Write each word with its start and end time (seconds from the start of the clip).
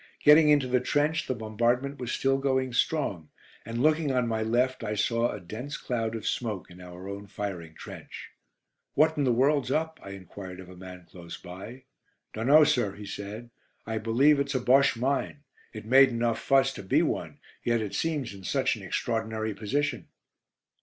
Getting 0.23 0.49
into 0.49 0.67
the 0.67 0.79
trench, 0.79 1.27
the 1.27 1.35
bombardment 1.35 1.99
was 1.99 2.11
still 2.11 2.39
going 2.39 2.73
strong, 2.73 3.29
and 3.63 3.83
looking 3.83 4.11
on 4.11 4.27
my 4.27 4.41
left 4.41 4.83
I 4.83 4.95
saw 4.95 5.29
a 5.29 5.39
dense 5.39 5.77
cloud 5.77 6.15
of 6.15 6.25
smoke 6.25 6.71
in 6.71 6.81
our 6.81 7.07
own 7.07 7.27
firing 7.27 7.75
trench. 7.75 8.31
"What 8.95 9.15
in 9.15 9.25
the 9.25 9.31
world's 9.31 9.69
up?" 9.69 9.99
I 10.01 10.13
enquired 10.17 10.59
of 10.59 10.69
a 10.69 10.75
man 10.75 11.05
close 11.07 11.37
by. 11.37 11.83
"Dunno, 12.33 12.63
sir," 12.63 12.95
he 12.95 13.05
said. 13.05 13.51
"I 13.85 13.99
believe 13.99 14.39
it's 14.39 14.55
a 14.55 14.59
Bosche 14.59 14.97
mine. 14.97 15.43
It 15.71 15.85
made 15.85 16.09
enough 16.09 16.39
fuss 16.39 16.73
to 16.73 16.81
be 16.81 17.03
one, 17.03 17.37
yet 17.63 17.79
it 17.79 17.93
seems 17.93 18.33
in 18.33 18.43
such 18.43 18.75
an 18.75 18.81
extraordinary 18.81 19.53
position." 19.53 20.07